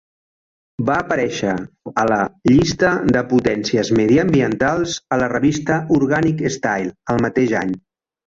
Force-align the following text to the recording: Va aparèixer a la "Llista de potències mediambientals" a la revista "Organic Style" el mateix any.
Va 0.85 0.93
aparèixer 1.01 1.51
a 2.03 2.05
la 2.11 2.15
"Llista 2.51 2.93
de 3.17 3.23
potències 3.35 3.93
mediambientals" 3.99 4.97
a 5.17 5.21
la 5.25 5.29
revista 5.37 5.77
"Organic 6.01 6.43
Style" 6.59 6.93
el 7.15 7.25
mateix 7.27 7.55
any. 7.61 7.77